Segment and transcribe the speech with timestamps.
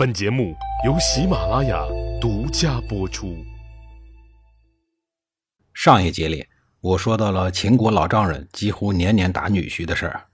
[0.00, 0.56] 本节目
[0.86, 1.86] 由喜马拉雅
[2.18, 3.36] 独家播出。
[5.74, 6.46] 上一节里，
[6.80, 10.24] 我说到了秦国老丈人几乎年年打女婿的事儿。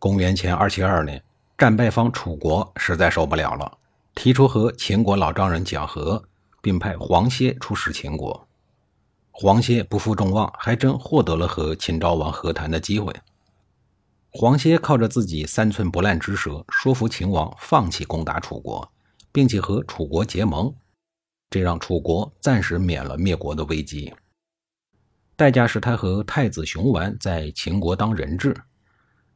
[0.00, 1.22] 公元前二七二年，
[1.56, 3.78] 战败方楚国实在受不了了，
[4.12, 6.24] 提出和秦国老丈人讲和，
[6.60, 8.48] 并派黄歇出使秦国。
[9.30, 13.14] 黄歇不负众望，还真获得了和秦昭王和谈的机会。
[14.36, 18.92] 黄歇靠着自己三寸不烂之舌，说服秦王放弃攻打楚国，
[19.30, 20.74] 并且和楚国结盟，
[21.48, 24.12] 这让楚国暂时免了灭国的危机。
[25.36, 28.56] 代价是他和太子熊完在秦国当人质，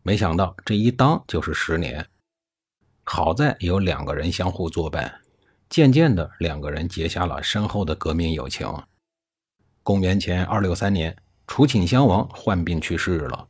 [0.03, 2.05] 没想到这一当就是十年。
[3.05, 5.20] 好在有两个人相互作伴，
[5.70, 8.69] 渐渐的，两个人结下了深厚的革命友情。
[9.84, 13.48] 公元前二六三年，楚顷襄王患病去世了。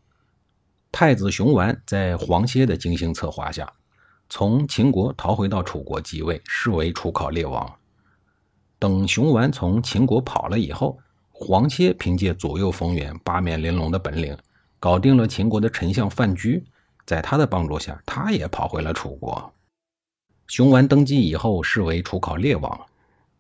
[0.91, 3.71] 太子熊完在黄歇的精心策划下，
[4.29, 7.71] 从秦国逃回到楚国即位，视为楚考烈王。
[8.79, 10.99] 等熊完从秦国跑了以后，
[11.31, 14.37] 黄歇凭借左右逢源、八面玲珑的本领，
[14.81, 16.65] 搞定了秦国的丞相范雎。
[17.05, 19.53] 在他的帮助下，他也跑回了楚国。
[20.47, 22.87] 熊完登基以后，视为楚考烈王。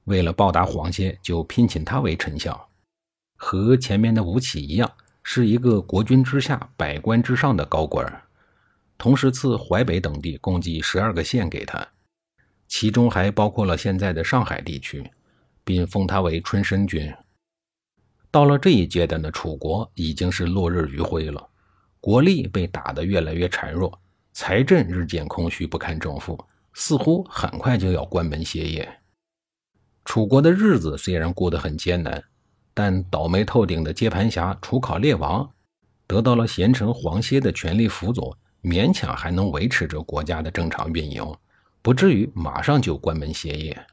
[0.05, 2.59] 为了报答黄歇，就聘请他为丞相，
[3.37, 4.91] 和前面的吴起一样。
[5.31, 8.23] 是一个国君之下、百官之上的高官，
[8.97, 11.87] 同时赐淮北等地共计十二个县给他，
[12.67, 15.11] 其中还包括了现在的上海地区，
[15.65, 17.13] 并封他为春申君。
[18.31, 21.47] 到了这一阶段的楚国已经是落日余晖了，
[22.01, 24.01] 国力被打得越来越孱弱，
[24.33, 26.43] 财政日渐空虚不堪重负，
[26.73, 29.01] 似乎很快就要关门歇业。
[30.07, 32.25] 楚国的日子虽然过得很艰难。
[32.79, 35.51] 但倒霉透顶的接盘侠楚考烈王
[36.07, 41.27] 得到了贤臣黄歇的全力辅佐，勉强还能维持着国家的正常运营，
[41.83, 43.87] 不至于马上就关门歇业。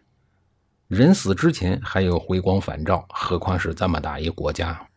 [0.87, 4.87] 人死之前还有回光返照，何况是这么大一国家？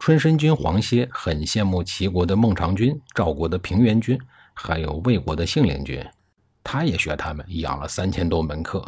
[0.00, 4.18] 春申君黄歇很羡慕齐国的孟尝君、赵国的平原君，
[4.54, 6.04] 还有魏国的信陵君，
[6.64, 8.84] 他也学他们养了三千多门客。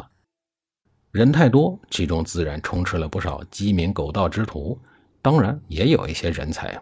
[1.11, 4.79] 人太多，其中自然充斥了不少鸡鸣狗盗之徒，
[5.21, 6.81] 当然也有一些人才。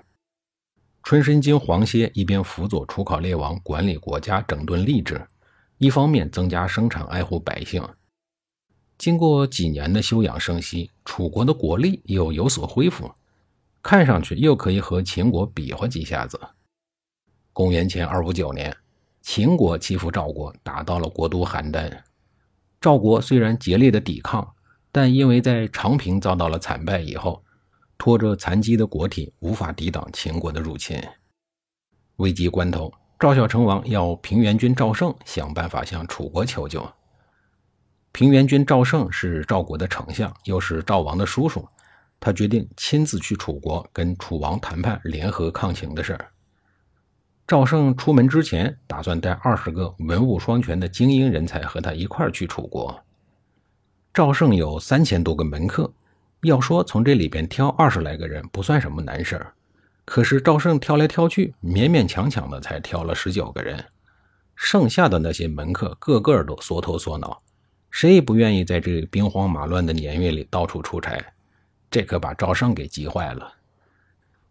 [1.02, 5.26] 春申君黄歇一边辅佐楚考烈王管理国家、整顿吏治，
[5.80, 7.84] 一方面增加生产、爱护百姓。
[9.00, 13.12] 经过几年的休养生息，楚国的国力又有所恢复，
[13.82, 16.40] 看上去又可以和秦国比划几下子。
[17.52, 18.76] 公元前二五九年，
[19.24, 22.00] 秦国欺负赵国，打到了国都邯郸。
[22.82, 24.56] 赵国虽然竭力的抵抗，
[24.92, 27.44] 但因为在长平遭到了惨败以后，
[27.98, 30.98] 拖着残疾的国体，无法抵挡秦国的入侵。
[32.16, 36.90] 危急关头，赵孝成王要平原君赵胜想办法向楚国求救。
[38.14, 41.68] 平原君赵胜是赵国的丞相，又是赵王的叔叔，
[42.18, 46.32] 他决定亲自去楚国跟楚王谈判联合抗秦的事儿。
[47.50, 53.04] 赵胜出门之前，打算带二十个文武双全的精英人才和他一块儿去楚国。
[54.14, 55.92] 赵胜有三千多个门客，
[56.44, 59.54] 要说从这里边挑二十来个人不算什么难事儿，
[60.06, 63.84] 可是赵胜挑来挑去，勉勉强强的才挑了十九个人，
[64.56, 67.42] 剩下的那些门客个个都缩头缩脑，
[67.90, 71.20] 谁也不愿意在这兵荒马乱的年月里到处出差，
[71.90, 73.52] 这可把赵胜给急坏了。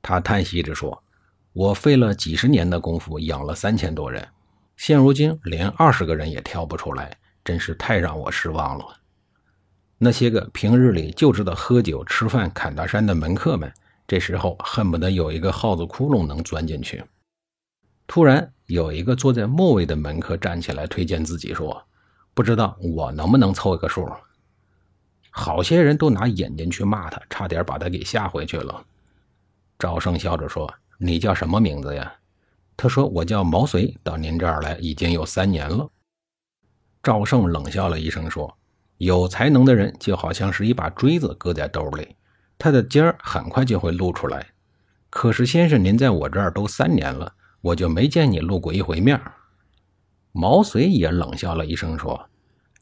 [0.02, 1.00] 他叹息着说。
[1.52, 4.28] 我费了几十年的功夫养了三千多人，
[4.76, 8.84] 现如今连二十个人也挑不出来，真是太让我失望了。
[9.96, 13.72] 那些个平日里就知道喝酒吃饭、侃大山的门客们，
[14.06, 17.02] 这时候恨不得有一个耗子窟窿能钻进去。
[18.06, 21.82] 突然，有一个坐在末位的门客站起来推荐自己说
[22.32, 24.08] ：“不知道我能不能凑一个数？”
[25.30, 28.84] 好些人都拿眼睛去骂他，差点把他给吓回去了。
[29.78, 30.72] 赵胜笑着说。
[30.98, 32.12] 你叫什么名字呀？
[32.76, 35.88] 他说：“我叫毛遂，到您这儿来已经有三年了。”
[37.02, 38.56] 赵胜冷笑了一声说
[38.98, 42.14] ：“有才能的人就好像是一把锥子搁在兜里，
[42.58, 44.46] 它的尖儿很快就会露出来。
[45.10, 49.20] 可是先生，您在我这儿都三年了，我就没见你露过一回面。”
[50.32, 52.28] 毛遂也冷笑了一声说：“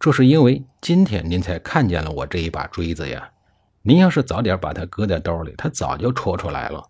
[0.01, 3.31] 这是因为今天您才看见了我这一把锥子呀。
[3.83, 6.83] 您要是早点把它搁在兜里，它早就戳出来了。”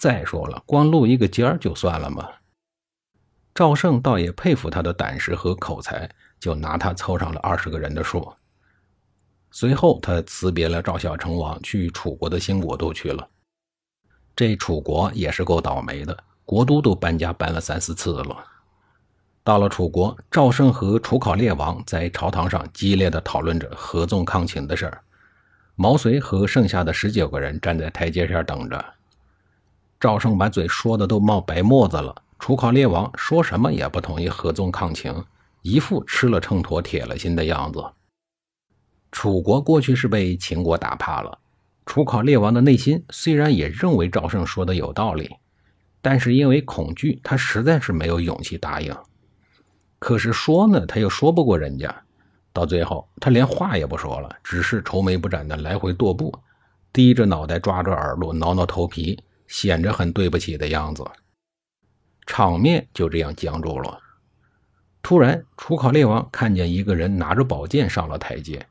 [0.00, 2.26] 再说了，光露一个尖儿就算了吗？
[3.54, 6.08] 赵胜倒也佩服他的胆识和口才，
[6.40, 8.32] 就拿他凑上了二十个人的数。
[9.50, 13.28] 随后，他辞别了赵孝成王，去楚国的新国都去了。
[14.34, 18.42] 这楚国也是够倒霉的，国都都搬家搬了三四次了。
[19.44, 25.02] 到了楚国，赵胜和楚考烈王在朝堂上激烈的讨论着合纵抗秦的事儿。
[25.74, 28.82] 毛遂和剩下的十九个人站在台阶下等着。
[30.00, 35.14] 赵胜把嘴说的都冒白沫子了，楚考烈王说什么也不同意合纵抗秦，
[35.60, 37.84] 一副吃了秤砣铁了心的样子。
[39.12, 41.38] 楚国过去是被秦国打怕了，
[41.84, 45.36] 楚考烈王的内心虽然也认为赵胜说的有道理，
[46.00, 48.96] 但是因为恐惧，他实在是没有勇气答应。
[49.98, 51.94] 可是说呢，他又说不过人家，
[52.54, 56.32] 到最后他连话也不说了，只是愁眉不展的来回踱步，
[56.90, 61.04] 低着脑袋抓着耳朵挠挠头皮，显着很对不起的样子。
[62.24, 64.00] 场面就这样僵住了。
[65.02, 68.64] 突然，楚考烈王看见一个人拿着宝剑上了台阶，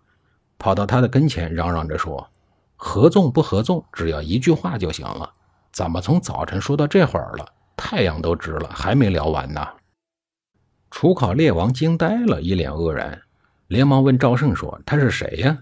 [0.57, 2.29] 跑到他的跟前，嚷嚷着说
[2.77, 5.29] ：“合纵不合纵，只要一句话就行了。
[5.73, 9.67] 怎么从早晨说到这会儿了，太阳都直了，还没聊完呢？”
[10.91, 13.21] 楚考烈王惊呆了，一脸愕然，
[13.67, 15.57] 连忙问赵胜说：“他是谁呀？”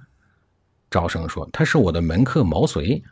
[0.91, 3.03] 赵胜说：“他是我的门客毛遂。”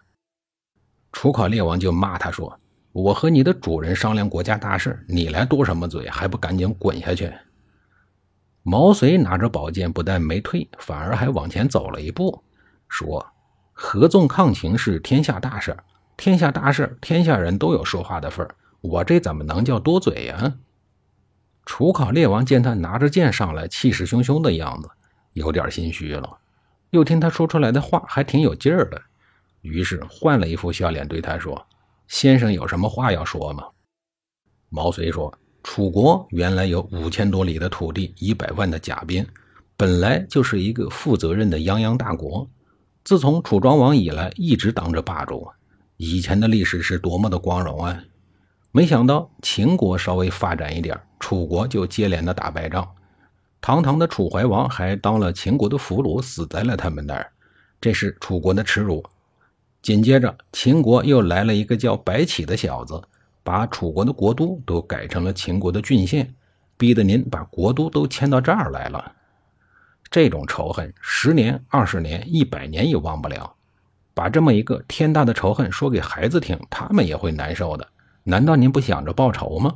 [1.16, 2.60] 楚考烈王就骂他说
[2.92, 6.10] ：“我和你的主人商量国家大事，你来多什么嘴？
[6.10, 7.32] 还不赶紧滚下去！”
[8.64, 12.44] 毛遂拿着宝剑，不但没退，反而还往前走了一步，
[12.90, 13.26] 说
[13.72, 15.78] ：“合纵抗秦是天下大事，
[16.18, 18.46] 天下大事，天下人都有说话的份
[18.82, 20.58] 我这怎么能叫多嘴呀？”
[21.66, 24.90] 楚考烈王见他拿着剑上来，气势汹汹的样子，
[25.32, 26.40] 有点心虚了。
[26.90, 29.02] 又听他说出来的话还挺有劲儿的，
[29.66, 31.60] 于是换了一副笑脸对他说
[32.08, 33.64] ：“先生有什么话要说吗？”
[34.70, 39.26] 毛遂说：“楚国原来有五千多里的土地，一百万的甲兵，
[39.76, 42.48] 本来就是一个负责任的泱泱大国。
[43.04, 45.48] 自从楚庄王以来，一直当着霸主，
[45.98, 48.04] 以前的历史是多么的光荣啊！
[48.72, 52.88] 没想到秦国稍微发展一点。”楚国就接连的打败仗，
[53.60, 57.32] 堂堂的楚怀王还当了秦国的俘虏，死在了他们那儿，
[57.82, 59.04] 这是楚国的耻辱。
[59.86, 63.00] 紧接着，秦国又来了一个叫白起的小子，
[63.44, 66.34] 把楚国的国都都改成了秦国的郡县，
[66.76, 69.12] 逼得您把国都都迁到这儿来了。
[70.10, 73.54] 这种仇恨，十年、二十年、一百年也忘不了。
[74.16, 77.88] 把这么一个天大的仇恨说给孩子听，他们也会难受的。
[78.24, 79.76] 难道您不想着报仇吗？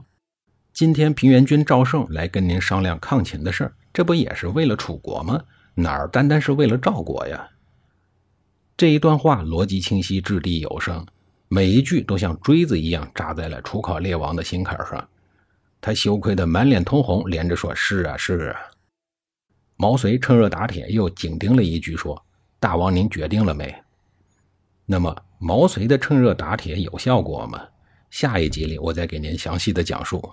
[0.73, 5.39] 今天平原君赵胜来跟您商量抗秦的事儿，这不也是为了楚国吗？
[5.75, 7.47] 哪儿单单是为了赵国呀？
[8.79, 11.05] 这一段话逻辑清晰，掷地有声，
[11.49, 15.05] 每一句都像锥子一样扎在了楚考烈王的心坎上。
[15.81, 18.59] 他羞愧的满脸通红，连着说：“是啊，是啊。”
[19.75, 22.25] 毛遂趁热打铁，又紧盯了一句说
[22.57, 23.75] ：“大王，您决定了没？”
[24.87, 27.61] 那么毛遂的趁热打铁有效果吗？
[28.09, 30.31] 下一集里我再给您详细的讲述。